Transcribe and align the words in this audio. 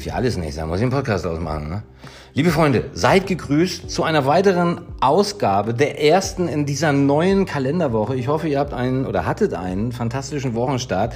hilft 0.00 0.06
ja 0.06 0.14
alles 0.14 0.36
nicht, 0.38 0.56
da 0.56 0.64
muss 0.66 0.78
ich 0.78 0.82
einen 0.82 0.92
Podcast 0.92 1.26
ausmachen. 1.26 1.68
Ne? 1.68 1.82
Liebe 2.32 2.50
Freunde, 2.50 2.84
seid 2.94 3.26
gegrüßt 3.26 3.90
zu 3.90 4.02
einer 4.02 4.24
weiteren 4.24 4.80
Ausgabe, 5.00 5.74
der 5.74 6.02
ersten 6.02 6.48
in 6.48 6.64
dieser 6.64 6.92
neuen 6.92 7.44
Kalenderwoche. 7.44 8.16
Ich 8.16 8.26
hoffe, 8.28 8.48
ihr 8.48 8.58
habt 8.58 8.72
einen 8.72 9.04
oder 9.04 9.26
hattet 9.26 9.52
einen 9.52 9.92
fantastischen 9.92 10.54
Wochenstart. 10.54 11.12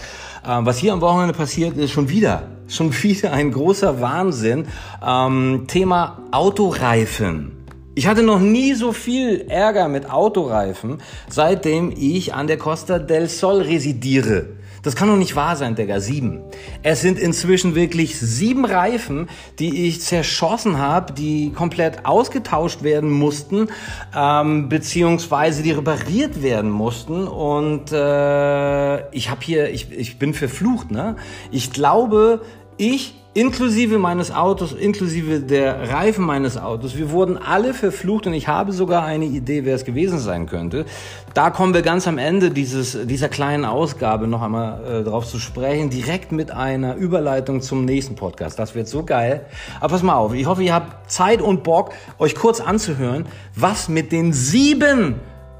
Ähm, 0.46 0.66
was 0.66 0.76
hier 0.76 0.92
am 0.92 1.00
Wochenende 1.00 1.32
passiert, 1.32 1.78
ist 1.78 1.92
schon 1.92 2.10
wieder, 2.10 2.48
schon 2.68 2.92
wieder 3.02 3.32
ein 3.32 3.52
großer 3.52 4.02
Wahnsinn. 4.02 4.66
Ähm, 5.02 5.64
Thema 5.66 6.18
Autoreifen. 6.30 7.52
Ich 7.94 8.06
hatte 8.06 8.22
noch 8.22 8.40
nie 8.40 8.74
so 8.74 8.92
viel 8.92 9.46
Ärger 9.48 9.88
mit 9.88 10.10
Autoreifen, 10.10 10.98
seitdem 11.30 11.90
ich 11.96 12.34
an 12.34 12.48
der 12.48 12.58
Costa 12.58 12.98
del 12.98 13.28
Sol 13.28 13.62
residiere. 13.62 14.48
Das 14.84 14.94
kann 14.94 15.08
doch 15.08 15.16
nicht 15.16 15.34
wahr 15.34 15.56
sein, 15.56 15.74
Digga. 15.74 15.98
Sieben. 15.98 16.42
Es 16.82 17.00
sind 17.00 17.18
inzwischen 17.18 17.74
wirklich 17.74 18.20
sieben 18.20 18.66
Reifen, 18.66 19.28
die 19.58 19.88
ich 19.88 20.02
zerschossen 20.02 20.78
habe, 20.78 21.14
die 21.14 21.52
komplett 21.52 22.04
ausgetauscht 22.04 22.82
werden 22.82 23.10
mussten, 23.10 23.68
ähm, 24.14 24.68
beziehungsweise 24.68 25.62
die 25.62 25.72
repariert 25.72 26.42
werden 26.42 26.70
mussten. 26.70 27.26
Und 27.26 27.92
äh, 27.92 29.10
ich 29.10 29.30
habe 29.30 29.40
hier, 29.40 29.70
ich, 29.70 29.90
ich 29.90 30.18
bin 30.18 30.34
verflucht, 30.34 30.90
ne? 30.90 31.16
Ich 31.50 31.72
glaube, 31.72 32.42
ich 32.76 33.14
inklusive 33.34 33.98
meines 33.98 34.30
Autos, 34.30 34.72
inklusive 34.72 35.40
der 35.40 35.90
Reifen 35.90 36.24
meines 36.24 36.56
Autos. 36.56 36.96
Wir 36.96 37.10
wurden 37.10 37.36
alle 37.36 37.74
verflucht 37.74 38.28
und 38.28 38.32
ich 38.32 38.46
habe 38.46 38.72
sogar 38.72 39.04
eine 39.04 39.24
Idee, 39.24 39.64
wer 39.64 39.74
es 39.74 39.84
gewesen 39.84 40.20
sein 40.20 40.46
könnte. 40.46 40.86
Da 41.34 41.50
kommen 41.50 41.74
wir 41.74 41.82
ganz 41.82 42.06
am 42.06 42.16
Ende 42.16 42.50
dieses, 42.50 42.96
dieser 43.06 43.28
kleinen 43.28 43.64
Ausgabe 43.64 44.28
noch 44.28 44.40
einmal 44.40 45.00
äh, 45.00 45.04
drauf 45.04 45.26
zu 45.26 45.40
sprechen, 45.40 45.90
direkt 45.90 46.30
mit 46.30 46.52
einer 46.52 46.94
Überleitung 46.94 47.60
zum 47.60 47.84
nächsten 47.84 48.14
Podcast. 48.14 48.58
Das 48.58 48.76
wird 48.76 48.86
so 48.86 49.04
geil. 49.04 49.44
Aber 49.80 49.88
pass 49.88 50.02
mal 50.04 50.14
auf, 50.14 50.32
ich 50.32 50.46
hoffe, 50.46 50.62
ihr 50.62 50.72
habt 50.72 51.10
Zeit 51.10 51.42
und 51.42 51.64
Bock, 51.64 51.90
euch 52.18 52.36
kurz 52.36 52.60
anzuhören, 52.60 53.26
was 53.56 53.88
mit 53.88 54.12
den 54.12 54.32
sieben 54.32 55.16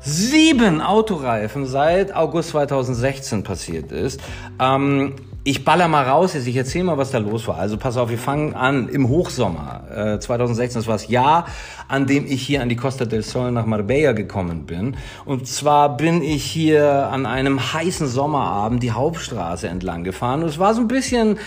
sieben 0.07 0.83
Autoreifen 0.83 1.65
seit 1.65 2.15
August 2.15 2.51
2016 2.51 3.43
passiert 3.43 3.91
ist. 3.91 4.21
Ähm, 4.61 5.15
ich 5.47 5.63
baller 5.63 5.89
mal 5.89 6.09
raus 6.09 6.33
jetzt, 6.33 6.47
ich 6.47 6.57
erzähle 6.57 6.85
mal, 6.85 6.97
was 6.97 7.11
da 7.11 7.19
los 7.19 7.47
war. 7.47 7.59
Also 7.59 7.77
pass 7.77 7.99
auf, 7.99 8.09
wir 8.09 8.19
fangen 8.19 8.55
an 8.55 8.89
im 8.89 9.11
Hochsommer 9.11 10.15
äh, 10.15 10.19
2016. 10.19 10.81
Das 10.81 10.87
war 10.87 10.95
das 10.95 11.09
Jahr, 11.09 11.47
an 11.87 12.07
dem 12.07 12.25
ich 12.27 12.43
hier 12.43 12.63
an 12.63 12.71
die 12.71 12.77
Costa 12.77 13.05
del 13.05 13.23
Sol 13.23 13.53
nach 13.53 13.67
Marbella 13.67 14.13
gekommen 14.13 14.65
bin. 14.65 14.97
Und 15.27 15.47
zwar 15.47 15.99
bin 15.99 16.23
ich 16.23 16.45
hier 16.45 17.09
an 17.09 17.27
einem 17.27 17.75
heißen 17.75 18.09
Sommerabend 18.09 18.83
die 18.83 18.93
Hauptstraße 18.93 19.69
entlang 19.69 20.03
gefahren. 20.03 20.43
Und 20.43 20.49
es 20.49 20.59
war 20.59 20.73
so 20.73 20.81
ein 20.81 20.89
bisschen 20.89 21.39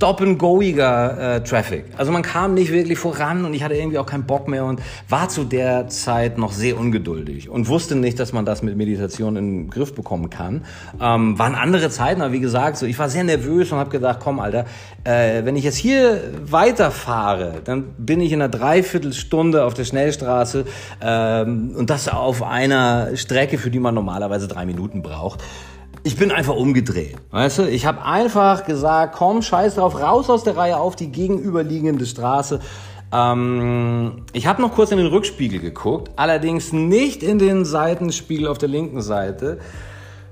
stop-and-goiger 0.00 1.36
äh, 1.36 1.42
Traffic. 1.42 1.84
Also 1.98 2.10
man 2.10 2.22
kam 2.22 2.54
nicht 2.54 2.72
wirklich 2.72 2.98
voran 2.98 3.44
und 3.44 3.52
ich 3.52 3.62
hatte 3.62 3.74
irgendwie 3.74 3.98
auch 3.98 4.06
keinen 4.06 4.24
Bock 4.24 4.48
mehr 4.48 4.64
und 4.64 4.80
war 5.10 5.28
zu 5.28 5.44
der 5.44 5.88
Zeit 5.88 6.38
noch 6.38 6.52
sehr 6.52 6.78
ungeduldig 6.78 7.50
und 7.50 7.68
wusste 7.68 7.96
nicht, 7.96 8.18
dass 8.18 8.32
man 8.32 8.46
das 8.46 8.62
mit 8.62 8.78
Meditation 8.78 9.36
in 9.36 9.64
den 9.64 9.70
Griff 9.70 9.94
bekommen 9.94 10.30
kann. 10.30 10.64
Ähm, 10.98 11.38
waren 11.38 11.54
andere 11.54 11.90
Zeiten, 11.90 12.22
aber 12.22 12.32
wie 12.32 12.40
gesagt, 12.40 12.78
so 12.78 12.86
ich 12.86 12.98
war 12.98 13.10
sehr 13.10 13.24
nervös 13.24 13.72
und 13.72 13.78
habe 13.78 13.90
gedacht, 13.90 14.20
komm, 14.22 14.40
Alter, 14.40 14.64
äh, 15.04 15.44
wenn 15.44 15.54
ich 15.54 15.64
jetzt 15.64 15.76
hier 15.76 16.22
weiterfahre, 16.44 17.60
dann 17.62 17.84
bin 17.98 18.22
ich 18.22 18.32
in 18.32 18.40
einer 18.40 18.48
Dreiviertelstunde 18.48 19.66
auf 19.66 19.74
der 19.74 19.84
Schnellstraße 19.84 20.64
ähm, 21.02 21.74
und 21.76 21.90
das 21.90 22.08
auf 22.08 22.42
einer 22.42 23.14
Strecke, 23.16 23.58
für 23.58 23.70
die 23.70 23.80
man 23.80 23.94
normalerweise 23.94 24.48
drei 24.48 24.64
Minuten 24.64 25.02
braucht. 25.02 25.44
Ich 26.02 26.16
bin 26.16 26.32
einfach 26.32 26.54
umgedreht, 26.54 27.16
weißt 27.30 27.58
du? 27.58 27.68
Ich 27.68 27.84
habe 27.84 28.04
einfach 28.04 28.64
gesagt, 28.64 29.14
komm, 29.16 29.42
scheiß 29.42 29.74
drauf, 29.74 30.00
raus 30.00 30.30
aus 30.30 30.44
der 30.44 30.56
Reihe 30.56 30.78
auf 30.78 30.96
die 30.96 31.12
gegenüberliegende 31.12 32.06
Straße. 32.06 32.60
Ähm, 33.12 34.22
ich 34.32 34.46
habe 34.46 34.62
noch 34.62 34.74
kurz 34.74 34.92
in 34.92 34.98
den 34.98 35.08
Rückspiegel 35.08 35.60
geguckt, 35.60 36.10
allerdings 36.16 36.72
nicht 36.72 37.22
in 37.22 37.38
den 37.38 37.64
Seitenspiegel 37.64 38.48
auf 38.48 38.56
der 38.56 38.68
linken 38.68 39.02
Seite 39.02 39.58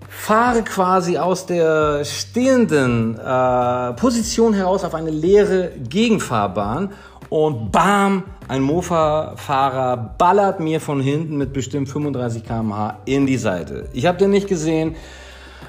fahre 0.08 0.62
quasi 0.62 1.16
aus 1.16 1.46
der 1.46 2.04
stehenden 2.04 3.18
äh, 3.18 3.92
Position 3.92 4.52
heraus 4.54 4.84
auf 4.84 4.94
eine 4.94 5.10
leere 5.10 5.70
Gegenfahrbahn 5.88 6.92
und 7.28 7.70
bam, 7.70 8.24
ein 8.48 8.62
Mofa-Fahrer 8.62 10.14
ballert 10.16 10.60
mir 10.60 10.80
von 10.80 11.00
hinten 11.00 11.36
mit 11.36 11.52
bestimmt 11.52 11.88
35 11.88 12.42
km/h 12.44 12.98
in 13.04 13.26
die 13.26 13.36
Seite. 13.36 13.88
Ich 13.92 14.06
habe 14.06 14.18
den 14.18 14.30
nicht 14.30 14.48
gesehen. 14.48 14.96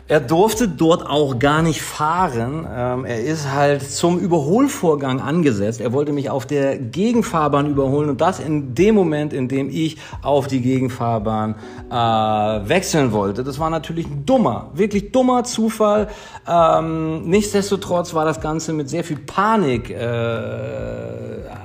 Er 0.10 0.20
durfte 0.20 0.68
dort 0.68 1.06
auch 1.06 1.38
gar 1.38 1.62
nicht 1.62 1.84
fahren. 1.84 2.68
Ähm, 2.68 3.06
er 3.06 3.24
ist 3.24 3.52
halt 3.52 3.84
zum 3.84 4.18
Überholvorgang 4.18 5.22
angesetzt. 5.22 5.82
Er 5.82 5.94
wollte 5.94 6.14
mich 6.14 6.32
auf 6.32 6.48
der 6.48 6.80
Gegenfahrbahn 6.80 7.68
überholen 7.68 8.10
und 8.10 8.20
das 8.20 8.40
in 8.40 8.74
dem 8.74 8.96
Moment, 8.96 9.34
in 9.34 9.48
dem 9.48 9.70
ich 9.70 9.98
auf 10.24 10.48
die 10.48 10.62
Gegenfahrbahn 10.62 11.54
äh, 11.92 11.94
wechseln 11.94 13.12
wollte. 13.12 13.44
Das 13.44 13.60
war 13.60 13.70
natürlich 13.70 14.08
ein 14.08 14.26
dummer, 14.26 14.72
wirklich 14.74 15.12
dummer 15.12 15.44
Zufall. 15.44 16.08
Ähm, 16.48 17.30
nichtsdestotrotz 17.30 18.16
war 18.16 18.26
das 18.26 18.42
Ganze 18.42 18.74
mit 18.74 18.90
sehr 18.90 19.04
viel 19.04 19.20
Panik 19.20 19.92
äh, 19.92 20.06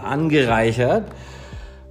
angereichert. 0.04 1.04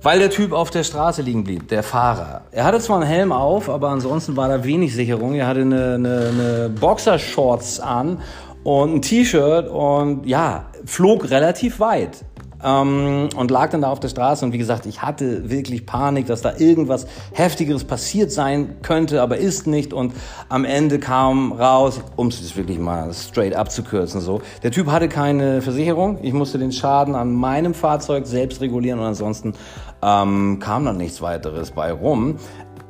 Weil 0.03 0.19
der 0.19 0.29
Typ 0.29 0.51
auf 0.51 0.69
der 0.69 0.83
Straße 0.83 1.21
liegen 1.21 1.45
blieb, 1.45 1.69
der 1.69 1.81
Fahrer. 1.81 2.41
Er 2.51 2.65
hatte 2.65 2.81
zwar 2.81 2.97
einen 2.97 3.07
Helm 3.07 3.31
auf, 3.31 3.69
aber 3.69 3.87
ansonsten 3.87 4.35
war 4.35 4.49
da 4.49 4.65
wenig 4.65 4.93
Sicherung. 4.93 5.33
Er 5.35 5.47
hatte 5.47 5.61
eine, 5.61 5.93
eine, 5.93 6.29
eine 6.29 6.69
Boxershorts 6.69 7.79
an 7.79 8.21
und 8.65 8.95
ein 8.95 9.01
T-Shirt 9.01 9.69
und 9.69 10.25
ja, 10.25 10.65
flog 10.83 11.29
relativ 11.29 11.79
weit. 11.79 12.25
Ähm, 12.65 13.27
und 13.35 13.51
lag 13.51 13.71
dann 13.71 13.81
da 13.81 13.89
auf 13.89 13.99
der 13.99 14.07
Straße 14.07 14.45
und 14.45 14.53
wie 14.53 14.57
gesagt, 14.57 14.85
ich 14.85 15.01
hatte 15.01 15.49
wirklich 15.49 15.85
Panik, 15.85 16.27
dass 16.27 16.41
da 16.41 16.53
irgendwas 16.57 17.07
Heftigeres 17.33 17.83
passiert 17.83 18.31
sein 18.31 18.77
könnte, 18.81 19.21
aber 19.21 19.37
ist 19.37 19.67
nicht 19.67 19.91
und 19.91 20.13
am 20.47 20.63
Ende 20.63 20.97
kam 20.99 21.51
raus, 21.51 21.99
um 22.15 22.27
es 22.27 22.55
wirklich 22.55 22.79
mal 22.79 23.13
straight 23.13 23.53
abzukürzen 23.53 24.21
so, 24.21 24.41
der 24.63 24.71
Typ 24.71 24.87
hatte 24.87 25.09
keine 25.09 25.61
Versicherung, 25.61 26.19
ich 26.21 26.31
musste 26.31 26.57
den 26.57 26.71
Schaden 26.71 27.15
an 27.15 27.33
meinem 27.33 27.73
Fahrzeug 27.73 28.27
selbst 28.27 28.61
regulieren 28.61 28.99
und 28.99 29.07
ansonsten 29.07 29.55
ähm, 30.03 30.59
kam 30.59 30.85
dann 30.85 30.97
nichts 30.97 31.21
weiteres 31.21 31.71
bei 31.71 31.91
rum. 31.91 32.37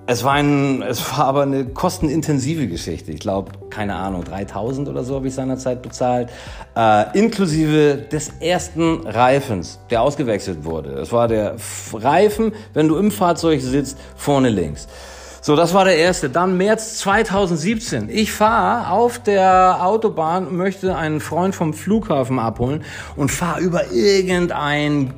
Es 0.06 0.26
war, 0.26 0.34
ein, 0.34 0.82
es 0.82 1.12
war 1.12 1.28
aber 1.28 1.44
eine 1.44 1.64
kostenintensive 1.64 2.68
Geschichte. 2.68 3.12
Ich 3.12 3.22
glaube, 3.22 3.54
keine 3.70 3.96
Ahnung, 3.96 4.26
3000 4.26 4.90
oder 4.90 5.06
so 5.06 5.16
habe 5.16 5.30
ich 5.30 5.34
seinerzeit 5.34 5.82
bezahlt. 5.82 6.30
Äh, 6.76 7.18
inklusive 7.18 8.06
des 8.12 8.34
ersten 8.42 9.08
Reifens, 9.08 9.80
der 9.90 10.02
ausgewechselt 10.02 10.66
wurde. 10.66 10.90
Es 10.96 11.14
war 11.14 11.30
der 11.30 11.56
Reifen, 11.94 12.52
wenn 12.74 12.90
du 12.90 12.98
im 12.98 13.12
Fahrzeug 13.12 13.62
sitzt, 13.62 13.98
vorne 14.18 14.50
links. 14.50 14.90
So, 15.40 15.56
das 15.56 15.74
war 15.74 15.86
der 15.86 15.98
erste. 15.98 16.30
Dann 16.30 16.58
März 16.58 17.00
2017. 17.00 18.10
Ich 18.10 18.34
fahre 18.34 18.92
auf 18.92 19.20
der 19.20 19.86
Autobahn, 19.86 20.56
möchte 20.56 20.98
einen 20.98 21.22
Freund 21.22 21.56
vom 21.56 21.74
Flughafen 21.74 22.40
abholen 22.40 22.84
und 23.16 23.30
fahre 23.30 23.62
über 23.62 23.92
irgendein 23.92 25.14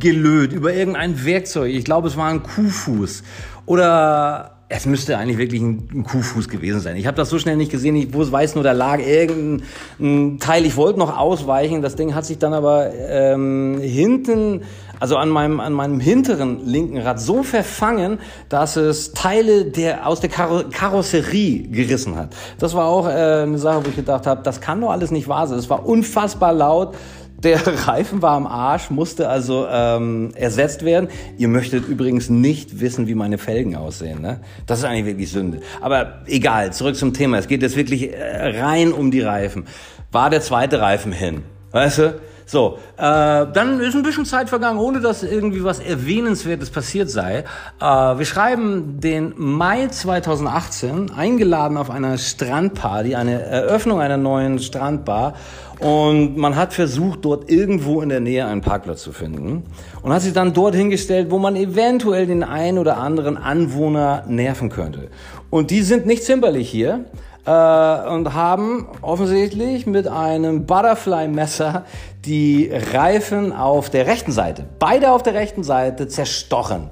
gelöt 0.00 0.52
über 0.52 0.72
irgendein 0.72 1.24
Werkzeug. 1.24 1.72
Ich 1.72 1.84
glaube, 1.84 2.08
es 2.08 2.16
war 2.16 2.28
ein 2.28 2.42
Kuhfuß. 2.42 3.22
Oder 3.66 4.56
es 4.72 4.86
müsste 4.86 5.18
eigentlich 5.18 5.36
wirklich 5.36 5.60
ein, 5.60 6.04
Kuhfuß 6.04 6.48
gewesen 6.48 6.80
sein. 6.80 6.96
Ich 6.96 7.06
habe 7.08 7.16
das 7.16 7.28
so 7.28 7.40
schnell 7.40 7.56
nicht 7.56 7.72
gesehen. 7.72 7.96
Ich 7.96 8.14
weiß 8.14 8.54
nur, 8.54 8.62
da 8.62 8.70
lag 8.70 9.00
irgendein 9.00 10.38
Teil. 10.38 10.64
Ich 10.64 10.76
wollte 10.76 11.00
noch 11.00 11.18
ausweichen. 11.18 11.82
Das 11.82 11.96
Ding 11.96 12.14
hat 12.14 12.24
sich 12.24 12.38
dann 12.38 12.54
aber 12.54 12.92
ähm, 12.94 13.80
hinten, 13.82 14.62
also 15.00 15.16
an 15.16 15.28
meinem, 15.28 15.58
an 15.58 15.72
meinem 15.72 15.98
hinteren 15.98 16.64
linken 16.64 16.98
Rad 16.98 17.18
so 17.20 17.42
verfangen, 17.42 18.20
dass 18.48 18.76
es 18.76 19.12
Teile 19.12 19.64
der, 19.64 20.06
aus 20.06 20.20
der 20.20 20.30
Karo 20.30 20.62
Karosserie 20.70 21.66
gerissen 21.68 22.14
hat. 22.14 22.28
Das 22.60 22.72
war 22.74 22.84
auch 22.84 23.08
äh, 23.08 23.42
eine 23.42 23.58
Sache, 23.58 23.84
wo 23.84 23.88
ich 23.88 23.96
gedacht 23.96 24.28
habe, 24.28 24.42
das 24.44 24.60
kann 24.60 24.80
doch 24.80 24.90
alles 24.90 25.10
nicht 25.10 25.26
wahr 25.26 25.48
sein. 25.48 25.58
Es 25.58 25.68
war 25.68 25.84
unfassbar 25.84 26.52
laut. 26.52 26.94
Der 27.42 27.60
Reifen 27.88 28.22
war 28.22 28.32
am 28.32 28.46
Arsch, 28.46 28.90
musste 28.90 29.28
also 29.28 29.66
ähm, 29.70 30.32
ersetzt 30.34 30.84
werden. 30.84 31.08
Ihr 31.38 31.48
möchtet 31.48 31.88
übrigens 31.88 32.28
nicht 32.28 32.80
wissen, 32.80 33.06
wie 33.06 33.14
meine 33.14 33.38
Felgen 33.38 33.76
aussehen. 33.76 34.20
Ne? 34.20 34.40
Das 34.66 34.80
ist 34.80 34.84
eigentlich 34.84 35.06
wirklich 35.06 35.30
Sünde. 35.30 35.60
Aber 35.80 36.22
egal, 36.26 36.72
zurück 36.72 36.96
zum 36.96 37.14
Thema. 37.14 37.38
Es 37.38 37.48
geht 37.48 37.62
jetzt 37.62 37.76
wirklich 37.76 38.12
äh, 38.12 38.60
rein 38.60 38.92
um 38.92 39.10
die 39.10 39.20
Reifen. 39.20 39.66
War 40.12 40.28
der 40.28 40.40
zweite 40.40 40.80
Reifen 40.80 41.12
hin? 41.12 41.42
Weißt 41.70 41.98
du? 41.98 42.20
So, 42.50 42.78
äh, 42.96 43.00
dann 43.00 43.78
ist 43.78 43.94
ein 43.94 44.02
bisschen 44.02 44.24
Zeit 44.24 44.48
vergangen, 44.48 44.80
ohne 44.80 44.98
dass 44.98 45.22
irgendwie 45.22 45.62
was 45.62 45.78
Erwähnenswertes 45.78 46.70
passiert 46.70 47.08
sei. 47.08 47.44
Äh, 47.80 47.84
wir 47.84 48.24
schreiben 48.24 48.98
den 48.98 49.34
Mai 49.36 49.86
2018, 49.86 51.12
eingeladen 51.12 51.76
auf 51.76 51.90
einer 51.90 52.18
Strandparty, 52.18 53.14
eine 53.14 53.40
Eröffnung 53.42 54.00
einer 54.00 54.16
neuen 54.16 54.58
Strandbar. 54.58 55.34
Und 55.78 56.38
man 56.38 56.56
hat 56.56 56.74
versucht, 56.74 57.24
dort 57.24 57.48
irgendwo 57.48 58.02
in 58.02 58.08
der 58.08 58.18
Nähe 58.18 58.44
einen 58.46 58.62
Parkplatz 58.62 59.02
zu 59.04 59.12
finden. 59.12 59.62
Und 60.02 60.12
hat 60.12 60.22
sich 60.22 60.32
dann 60.32 60.52
dort 60.52 60.74
hingestellt, 60.74 61.30
wo 61.30 61.38
man 61.38 61.54
eventuell 61.54 62.26
den 62.26 62.42
einen 62.42 62.78
oder 62.78 62.96
anderen 62.96 63.36
Anwohner 63.36 64.24
nerven 64.26 64.70
könnte. 64.70 65.06
Und 65.50 65.70
die 65.70 65.82
sind 65.82 66.04
nicht 66.04 66.24
zimperlich 66.24 66.68
hier. 66.68 67.04
Äh, 67.50 68.08
und 68.08 68.32
haben 68.32 68.86
offensichtlich 69.02 69.84
mit 69.84 70.06
einem 70.06 70.66
Butterfly-Messer 70.66 71.84
die 72.24 72.70
Reifen 72.92 73.52
auf 73.52 73.90
der 73.90 74.06
rechten 74.06 74.30
Seite, 74.30 74.64
beide 74.78 75.10
auf 75.10 75.24
der 75.24 75.34
rechten 75.34 75.64
Seite, 75.64 76.06
zerstochen. 76.06 76.90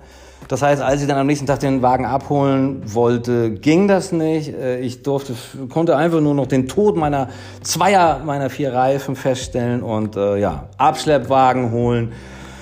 Das 0.48 0.62
heißt, 0.62 0.82
als 0.82 1.00
ich 1.00 1.06
dann 1.06 1.18
am 1.18 1.28
nächsten 1.28 1.46
Tag 1.46 1.60
den 1.60 1.82
Wagen 1.82 2.06
abholen 2.06 2.82
wollte, 2.86 3.52
ging 3.52 3.86
das 3.86 4.10
nicht. 4.10 4.52
Äh, 4.52 4.80
ich 4.80 5.04
durfte, 5.04 5.34
konnte 5.68 5.96
einfach 5.96 6.20
nur 6.20 6.34
noch 6.34 6.46
den 6.46 6.66
Tod 6.66 6.96
meiner 6.96 7.28
Zweier, 7.62 8.22
meiner 8.24 8.50
vier 8.50 8.72
Reifen 8.72 9.14
feststellen 9.14 9.84
und 9.84 10.16
äh, 10.16 10.38
ja, 10.38 10.70
Abschleppwagen 10.76 11.70
holen 11.70 12.12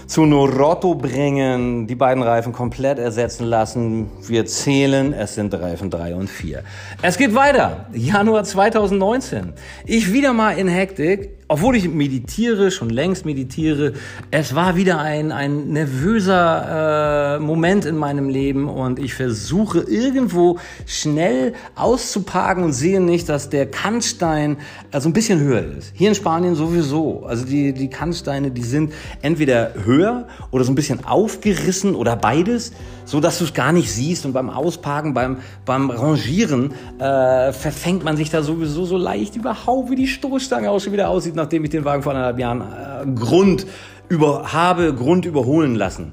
zu 0.06 0.24
Norotto 0.24 0.94
bringen, 0.94 1.86
die 1.86 1.94
beiden 1.94 2.22
Reifen 2.22 2.52
komplett 2.52 2.98
ersetzen 2.98 3.44
lassen. 3.44 4.08
Wir 4.26 4.46
zählen, 4.46 5.12
es 5.12 5.34
sind 5.34 5.52
Reifen 5.54 5.90
3 5.90 6.14
und 6.14 6.30
4. 6.30 6.62
Es 7.02 7.18
geht 7.18 7.34
weiter. 7.34 7.86
Januar 7.92 8.44
2019. 8.44 9.52
Ich 9.84 10.12
wieder 10.12 10.32
mal 10.32 10.52
in 10.52 10.68
Hektik 10.68 11.30
obwohl 11.48 11.76
ich 11.76 11.88
meditiere, 11.88 12.72
schon 12.72 12.90
längst 12.90 13.24
meditiere, 13.24 13.92
es 14.32 14.54
war 14.56 14.74
wieder 14.74 14.98
ein, 14.98 15.30
ein 15.30 15.68
nervöser 15.68 17.36
äh, 17.36 17.38
Moment 17.38 17.84
in 17.84 17.96
meinem 17.96 18.28
Leben 18.28 18.68
und 18.68 18.98
ich 18.98 19.14
versuche 19.14 19.80
irgendwo 19.80 20.58
schnell 20.86 21.54
auszuparken 21.76 22.64
und 22.64 22.72
sehe 22.72 23.00
nicht, 23.00 23.28
dass 23.28 23.48
der 23.48 23.70
Kannstein 23.70 24.56
also 24.90 25.08
ein 25.08 25.12
bisschen 25.12 25.38
höher 25.38 25.64
ist. 25.76 25.92
Hier 25.94 26.08
in 26.08 26.14
Spanien 26.16 26.56
sowieso. 26.56 27.24
Also 27.26 27.44
die, 27.44 27.72
die 27.72 27.88
Kannsteine, 27.88 28.50
die 28.50 28.64
sind 28.64 28.92
entweder 29.22 29.72
höher 29.84 30.26
oder 30.50 30.64
so 30.64 30.72
ein 30.72 30.74
bisschen 30.74 31.04
aufgerissen 31.04 31.94
oder 31.94 32.16
beides, 32.16 32.72
so 33.04 33.20
dass 33.20 33.38
du 33.38 33.44
es 33.44 33.54
gar 33.54 33.72
nicht 33.72 33.92
siehst 33.92 34.26
und 34.26 34.32
beim 34.32 34.50
Ausparken, 34.50 35.14
beim, 35.14 35.38
beim 35.64 35.90
Rangieren 35.90 36.72
äh, 36.98 37.52
verfängt 37.52 38.02
man 38.02 38.16
sich 38.16 38.30
da 38.30 38.42
sowieso 38.42 38.84
so 38.84 38.96
leicht 38.96 39.36
überhaupt, 39.36 39.90
wie 39.90 39.96
die 39.96 40.08
Stoßstange 40.08 40.68
auch 40.68 40.80
schon 40.80 40.92
wieder 40.92 41.08
aussieht 41.08 41.35
nachdem 41.36 41.62
ich 41.62 41.70
den 41.70 41.84
Wagen 41.84 42.02
vor 42.02 42.12
anderthalb 42.12 42.38
Jahren 42.38 42.62
äh, 42.62 43.06
Grund 43.14 43.66
über, 44.08 44.52
habe 44.52 44.92
Grund 44.94 45.24
überholen 45.24 45.76
lassen. 45.76 46.12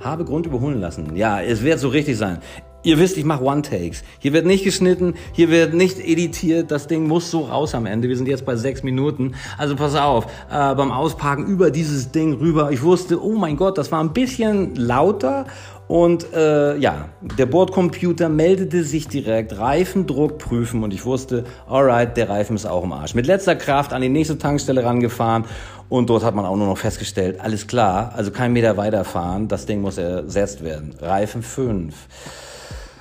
Habe 0.00 0.24
Grund 0.24 0.46
überholen 0.46 0.80
lassen. 0.80 1.14
Ja, 1.14 1.40
es 1.40 1.62
wird 1.62 1.78
so 1.78 1.88
richtig 1.88 2.16
sein. 2.16 2.38
Ihr 2.84 2.98
wisst, 2.98 3.16
ich 3.16 3.24
mache 3.24 3.44
One-Takes. 3.44 4.02
Hier 4.18 4.32
wird 4.32 4.44
nicht 4.44 4.64
geschnitten, 4.64 5.14
hier 5.32 5.50
wird 5.50 5.72
nicht 5.72 6.00
editiert. 6.00 6.72
Das 6.72 6.88
Ding 6.88 7.06
muss 7.06 7.30
so 7.30 7.42
raus 7.42 7.76
am 7.76 7.86
Ende. 7.86 8.08
Wir 8.08 8.16
sind 8.16 8.26
jetzt 8.26 8.44
bei 8.44 8.56
sechs 8.56 8.82
Minuten. 8.82 9.34
Also 9.56 9.76
pass 9.76 9.94
auf, 9.94 10.26
äh, 10.50 10.74
beim 10.74 10.90
Ausparken 10.90 11.46
über 11.46 11.70
dieses 11.70 12.10
Ding 12.10 12.32
rüber. 12.32 12.72
Ich 12.72 12.82
wusste, 12.82 13.22
oh 13.22 13.36
mein 13.36 13.56
Gott, 13.56 13.78
das 13.78 13.92
war 13.92 14.02
ein 14.02 14.12
bisschen 14.12 14.74
lauter 14.74 15.46
und 15.92 16.32
äh, 16.32 16.78
ja, 16.78 17.10
der 17.20 17.44
Bordcomputer 17.44 18.30
meldete 18.30 18.82
sich 18.82 19.08
direkt, 19.08 19.58
Reifendruck 19.58 20.38
prüfen 20.38 20.82
und 20.82 20.94
ich 20.94 21.04
wusste, 21.04 21.44
alright, 21.68 22.16
der 22.16 22.30
Reifen 22.30 22.56
ist 22.56 22.64
auch 22.64 22.82
im 22.84 22.94
Arsch. 22.94 23.14
Mit 23.14 23.26
letzter 23.26 23.56
Kraft 23.56 23.92
an 23.92 24.00
die 24.00 24.08
nächste 24.08 24.38
Tankstelle 24.38 24.84
rangefahren 24.84 25.44
und 25.90 26.08
dort 26.08 26.24
hat 26.24 26.34
man 26.34 26.46
auch 26.46 26.56
nur 26.56 26.66
noch 26.66 26.78
festgestellt, 26.78 27.40
alles 27.40 27.66
klar, 27.66 28.14
also 28.16 28.30
kein 28.30 28.54
Meter 28.54 28.78
weiterfahren, 28.78 29.48
das 29.48 29.66
Ding 29.66 29.82
muss 29.82 29.98
ersetzt 29.98 30.64
werden. 30.64 30.94
Reifen 30.98 31.42
5. 31.42 31.94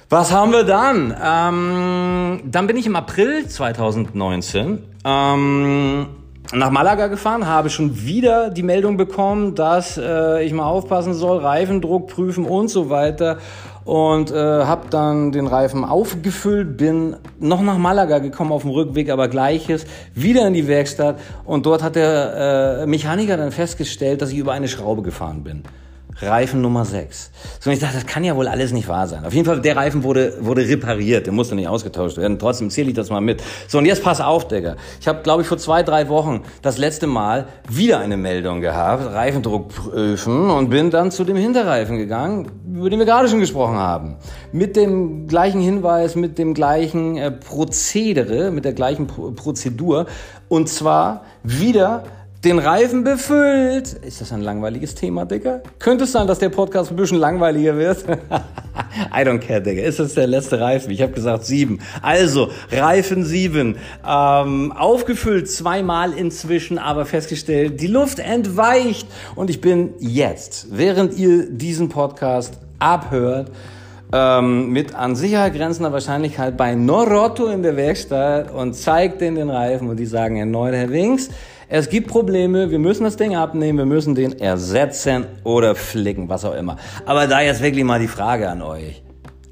Was 0.10 0.34
haben 0.34 0.52
wir 0.52 0.66
dann? 0.66 1.16
Ähm, 1.24 2.42
dann 2.44 2.68
bin 2.68 2.76
ich 2.76 2.88
im 2.88 2.98
April 2.98 3.48
2019 3.48 4.80
ähm, 5.06 6.08
nach 6.54 6.70
Malaga 6.70 7.08
gefahren, 7.08 7.48
habe 7.48 7.70
schon 7.70 8.04
wieder 8.04 8.50
die 8.50 8.64
Meldung 8.64 8.98
bekommen, 8.98 9.56
dass 9.56 9.98
äh, 9.98 10.44
ich 10.44 10.54
mal 10.54 10.66
aufpassen 10.66 11.14
soll, 11.14 11.38
Reifendruck 11.38 12.08
prüfen 12.08 12.46
und 12.46 12.68
so 12.68 12.90
weiter. 12.90 13.38
Und 13.84 14.32
äh, 14.32 14.36
habe 14.36 14.90
dann 14.90 15.32
den 15.32 15.48
Reifen 15.48 15.84
aufgefüllt, 15.84 16.78
bin 16.78 17.16
noch 17.40 17.62
nach 17.62 17.78
Malaga 17.78 18.20
gekommen 18.20 18.52
auf 18.52 18.62
dem 18.62 18.72
Rückweg, 18.72 19.10
aber 19.10 19.28
gleiches, 19.28 19.86
wieder 20.14 20.46
in 20.46 20.54
die 20.54 20.68
Werkstatt 20.68 21.20
und 21.46 21.66
dort 21.66 21.82
hat 21.82 21.96
der 21.96 22.82
äh, 22.82 22.86
Mechaniker 22.86 23.38
dann 23.38 23.52
festgestellt, 23.52 24.22
dass 24.22 24.32
ich 24.32 24.38
über 24.38 24.52
eine 24.52 24.68
Schraube 24.68 25.02
gefahren 25.02 25.44
bin. 25.44 25.64
Reifen 26.22 26.62
Nummer 26.62 26.86
6. 26.86 27.32
So, 27.60 27.70
und 27.70 27.74
ich 27.74 27.80
dachte, 27.82 27.96
das 27.96 28.06
kann 28.06 28.24
ja 28.24 28.36
wohl 28.36 28.48
alles 28.48 28.72
nicht 28.72 28.88
wahr 28.88 29.08
sein. 29.08 29.26
Auf 29.26 29.34
jeden 29.34 29.46
Fall, 29.46 29.62
der 29.62 29.76
Reifen 29.76 30.04
wurde, 30.04 30.38
wurde 30.40 30.68
repariert, 30.68 31.26
der 31.26 31.34
musste 31.34 31.56
nicht 31.56 31.68
ausgetauscht 31.68 32.18
werden. 32.18 32.38
Trotzdem 32.40 32.70
zähle 32.70 32.90
ich 32.90 32.96
das 32.96 33.10
mal 33.10 33.22
mit. 33.22 33.42
So, 33.68 33.78
und 33.78 33.86
jetzt 33.86 34.04
pass 34.04 34.22
auf, 34.22 34.48
Digga. 34.48 34.76
Ich 35.00 35.08
habe, 35.08 35.22
glaube 35.24 35.42
ich, 35.42 35.48
vor 35.48 35.58
zwei, 35.58 35.84
drei 35.84 36.10
Wochen 36.10 36.44
das 36.62 36.78
letzte 36.78 37.08
Mal 37.08 37.48
wieder 37.68 38.00
eine 38.00 38.18
Meldung 38.18 38.62
gehabt, 38.62 39.06
Reifendruck 39.06 39.70
prüfen, 39.70 40.50
und 40.50 40.70
bin 40.70 40.92
dann 40.92 41.12
zu 41.12 41.24
dem 41.24 41.38
Hinterreifen 41.38 41.98
gegangen, 41.98 42.52
über 42.74 42.90
den 42.90 43.00
wir 43.00 43.06
gerade 43.06 43.28
schon 43.28 43.40
gesprochen 43.40 43.78
haben. 43.78 44.18
Mit 44.52 44.76
dem 44.76 45.28
gleichen 45.28 45.62
Hinweis, 45.62 46.16
mit 46.16 46.38
dem 46.38 46.54
gleichen 46.54 47.18
äh, 47.18 47.32
Prozedere, 47.32 48.52
mit 48.52 48.66
der 48.66 48.74
gleichen 48.74 49.08
Pro 49.08 49.32
Prozedur. 49.32 50.06
Und 50.50 50.68
zwar 50.68 51.24
wieder 51.44 52.04
den 52.44 52.58
Reifen 52.58 53.04
befüllt. 53.04 53.94
Ist 53.94 54.20
das 54.20 54.32
ein 54.32 54.42
langweiliges 54.42 54.96
Thema, 54.96 55.26
Digga? 55.26 55.62
Könnte 55.78 56.06
es 56.06 56.12
sein, 56.12 56.26
dass 56.26 56.40
der 56.40 56.50
Podcast 56.50 56.90
ein 56.90 56.96
bisschen 56.96 57.20
langweiliger 57.20 57.78
wird? 57.78 58.04
I 59.14 59.20
don't 59.20 59.40
care, 59.40 59.62
Digga. 59.62 59.84
Ist 59.84 60.00
das 60.00 60.16
der 60.16 60.26
letzte 60.26 60.60
Reifen? 60.60 60.90
Ich 60.90 61.04
habe 61.04 61.12
gesagt 61.12 61.46
sieben. 61.46 61.80
Also, 62.02 62.50
Reifen 62.72 63.26
sieben. 63.26 63.78
Ähm, 64.08 64.72
aufgefüllt 64.72 65.52
zweimal 65.52 66.14
inzwischen, 66.14 66.80
aber 66.80 67.06
festgestellt, 67.06 67.80
die 67.80 67.88
Luft 67.88 68.18
entweicht. 68.18 69.08
Und 69.36 69.52
ich 69.52 69.62
bin 69.62 69.94
jetzt, 70.00 70.68
während 70.72 71.16
ihr 71.18 71.48
diesen 71.48 71.90
Podcast 71.90 72.58
abhört, 72.80 73.52
ähm, 74.14 74.72
mit 74.72 74.96
an 74.96 75.16
Sicherheit 75.16 75.54
grenzender 75.54 75.94
Wahrscheinlichkeit 75.94 76.58
bei 76.58 76.74
Norotto 76.74 77.48
in 77.48 77.64
der 77.64 77.78
Werkstatt 77.78 78.52
und 78.52 78.74
zeigt 78.74 79.22
denen 79.22 79.36
den 79.38 79.50
Reifen 79.50 79.90
und 79.90 79.98
die 79.98 80.06
sagen 80.06 80.38
erneut, 80.38 80.74
Herr 80.74 80.90
Winks, 80.90 81.30
es 81.74 81.88
gibt 81.88 82.10
Probleme, 82.10 82.70
wir 82.70 82.80
müssen 82.80 83.06
das 83.06 83.16
Ding 83.16 83.34
abnehmen, 83.34 83.78
wir 83.78 83.86
müssen 83.86 84.14
den 84.14 84.38
ersetzen 84.42 85.26
oder 85.46 85.74
flicken, 85.74 86.28
was 86.28 86.44
auch 86.44 86.54
immer. 86.54 86.76
Aber 87.06 87.28
da 87.28 87.40
jetzt 87.40 87.64
wirklich 87.64 87.86
mal 87.86 87.98
die 87.98 88.10
Frage 88.10 88.50
an 88.50 88.62
euch. 88.62 89.02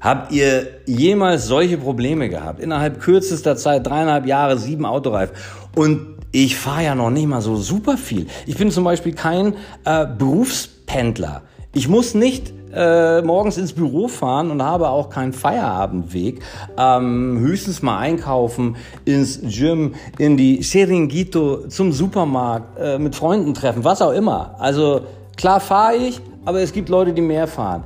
Habt 0.02 0.30
ihr 0.30 0.68
jemals 0.84 1.46
solche 1.46 1.78
Probleme 1.78 2.28
gehabt? 2.28 2.60
Innerhalb 2.60 3.00
kürzester 3.00 3.56
Zeit, 3.56 3.86
dreieinhalb 3.86 4.26
Jahre, 4.26 4.58
sieben 4.58 4.84
Autoreifen. 4.84 5.34
Und 5.74 6.18
ich 6.30 6.56
fahre 6.56 6.84
ja 6.84 6.94
noch 6.94 7.08
nicht 7.08 7.26
mal 7.26 7.40
so 7.40 7.56
super 7.56 7.96
viel. 7.96 8.26
Ich 8.46 8.58
bin 8.58 8.70
zum 8.70 8.84
Beispiel 8.84 9.14
kein 9.14 9.54
äh, 9.86 10.04
Berufspendler. 10.06 11.40
Ich 11.72 11.88
muss 11.88 12.14
nicht 12.14 12.52
äh, 12.72 13.22
morgens 13.22 13.58
ins 13.58 13.72
Büro 13.72 14.08
fahren 14.08 14.50
und 14.50 14.62
habe 14.62 14.88
auch 14.88 15.10
keinen 15.10 15.32
Feierabendweg. 15.32 16.40
Ähm, 16.78 17.38
höchstens 17.40 17.82
mal 17.82 17.98
einkaufen, 17.98 18.76
ins 19.04 19.40
Gym, 19.42 19.94
in 20.18 20.36
die 20.36 20.60
Chiringuito, 20.62 21.68
zum 21.68 21.92
Supermarkt, 21.92 22.78
äh, 22.78 22.98
mit 22.98 23.14
Freunden 23.14 23.54
treffen, 23.54 23.84
was 23.84 24.02
auch 24.02 24.12
immer. 24.12 24.54
Also 24.58 25.02
klar 25.36 25.60
fahre 25.60 25.96
ich, 25.96 26.20
aber 26.44 26.60
es 26.60 26.72
gibt 26.72 26.88
Leute, 26.88 27.12
die 27.12 27.22
mehr 27.22 27.46
fahren. 27.46 27.84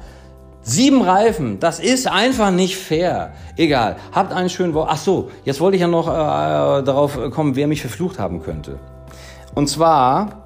Sieben 0.62 1.02
Reifen, 1.02 1.60
das 1.60 1.78
ist 1.78 2.06
einfach 2.06 2.50
nicht 2.50 2.76
fair. 2.76 3.34
Egal, 3.56 3.96
habt 4.12 4.32
einen 4.32 4.48
schönen 4.48 4.72
Woche. 4.72 4.88
Ach 4.90 4.96
so, 4.96 5.30
jetzt 5.44 5.60
wollte 5.60 5.76
ich 5.76 5.82
ja 5.82 5.88
noch 5.88 6.08
äh, 6.08 6.82
darauf 6.82 7.18
kommen, 7.30 7.54
wer 7.54 7.66
mich 7.66 7.82
verflucht 7.82 8.18
haben 8.18 8.42
könnte. 8.42 8.78
Und 9.54 9.68
zwar 9.68 10.44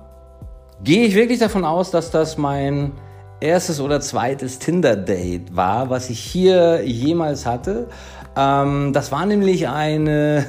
gehe 0.83 1.05
ich 1.05 1.15
wirklich 1.15 1.39
davon 1.39 1.65
aus, 1.65 1.93
dass 1.93 2.11
das 2.11 2.37
mein 2.37 2.93
erstes 3.41 3.81
oder 3.81 4.01
zweites 4.01 4.59
Tinder-Date 4.59 5.55
war, 5.55 5.91
was 5.91 6.11
ich 6.11 6.21
hier 6.21 6.83
jemals 6.85 7.47
hatte. 7.47 7.89
Ähm, 8.37 8.93
das 8.93 9.11
war 9.13 9.27
nämlich 9.27 9.69
eine, 9.69 10.47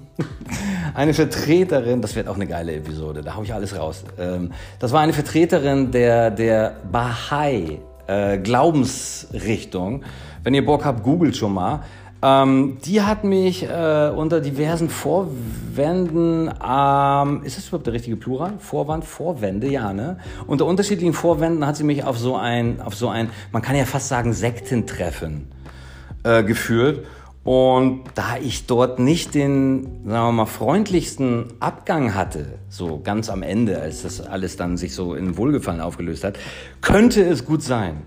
eine 0.94 1.14
Vertreterin, 1.14 2.00
das 2.00 2.14
wird 2.14 2.28
auch 2.28 2.36
eine 2.36 2.46
geile 2.46 2.74
Episode, 2.74 3.22
da 3.22 3.36
hau 3.36 3.42
ich 3.42 3.52
alles 3.52 3.76
raus. 3.76 4.04
Ähm, 4.18 4.52
das 4.78 4.92
war 4.92 5.00
eine 5.00 5.12
Vertreterin 5.12 5.90
der, 5.90 6.30
der 6.30 6.76
Bahai 6.90 7.78
äh, 8.06 8.38
Glaubensrichtung. 8.38 10.04
Wenn 10.42 10.54
ihr 10.54 10.64
Bock 10.64 10.84
habt, 10.84 11.02
googelt 11.02 11.36
schon 11.36 11.54
mal. 11.54 11.84
Ähm, 12.24 12.78
die 12.84 13.02
hat 13.02 13.24
mich 13.24 13.64
äh, 13.64 14.12
unter 14.14 14.40
diversen 14.40 14.88
Vorwänden, 14.88 16.48
ähm, 16.48 17.42
ist 17.42 17.56
das 17.56 17.68
überhaupt 17.68 17.86
der 17.86 17.94
richtige 17.94 18.16
Plural? 18.16 18.54
Vorwand, 18.58 19.04
Vorwände, 19.04 19.68
ja, 19.68 19.92
ne? 19.92 20.18
Unter 20.46 20.66
unterschiedlichen 20.66 21.14
Vorwänden 21.14 21.66
hat 21.66 21.76
sie 21.76 21.82
mich 21.82 22.04
auf 22.04 22.16
so 22.16 22.36
ein, 22.36 22.80
auf 22.80 22.94
so 22.94 23.08
ein, 23.08 23.30
man 23.50 23.60
kann 23.60 23.74
ja 23.74 23.84
fast 23.86 24.06
sagen, 24.08 24.32
Sektentreffen 24.32 25.48
äh, 26.22 26.44
geführt. 26.44 27.04
Und 27.44 28.04
da 28.14 28.36
ich 28.40 28.66
dort 28.66 29.00
nicht 29.00 29.34
den, 29.34 30.04
sagen 30.06 30.28
wir 30.28 30.32
mal, 30.32 30.46
freundlichsten 30.46 31.46
Abgang 31.58 32.14
hatte, 32.14 32.46
so 32.68 33.00
ganz 33.02 33.28
am 33.30 33.42
Ende, 33.42 33.80
als 33.80 34.02
das 34.02 34.20
alles 34.20 34.56
dann 34.56 34.76
sich 34.76 34.94
so 34.94 35.16
in 35.16 35.36
Wohlgefallen 35.36 35.80
aufgelöst 35.80 36.22
hat, 36.22 36.38
könnte 36.82 37.24
es 37.24 37.44
gut 37.44 37.64
sein, 37.64 38.02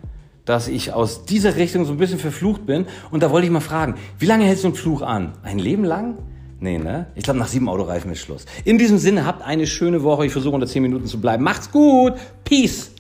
dass 0.46 0.68
ich 0.68 0.94
aus 0.94 1.26
dieser 1.26 1.56
Richtung 1.56 1.86
so 1.86 1.92
ein 1.92 1.98
bisschen 1.98 2.20
verflucht 2.20 2.66
bin. 2.66 2.86
Und 3.12 3.24
da 3.24 3.32
wollte 3.32 3.48
ich 3.48 3.52
mal 3.52 3.60
fragen, 3.60 3.96
wie 4.20 4.26
lange 4.26 4.46
hält 4.46 4.60
so 4.60 4.68
ein 4.68 4.76
Fluch 4.76 5.02
an? 5.02 5.34
Ein 5.44 5.60
Leben 5.60 5.84
lang? 5.84 6.18
Nee, 6.60 6.78
ne? 6.78 7.08
Ich 7.16 7.24
glaube, 7.24 7.40
nach 7.40 7.48
sieben 7.48 7.68
Autoreifen 7.68 8.12
ist 8.12 8.20
Schluss. 8.20 8.46
In 8.64 8.78
diesem 8.78 8.98
Sinne, 8.98 9.26
habt 9.26 9.42
eine 9.44 9.68
schöne 9.68 10.04
Woche. 10.04 10.26
Ich 10.26 10.32
versuche 10.32 10.56
unter 10.56 10.68
zehn 10.68 10.82
Minuten 10.82 11.06
zu 11.06 11.20
bleiben. 11.20 11.44
Macht's 11.44 11.70
gut. 11.72 12.14
Peace. 12.44 12.92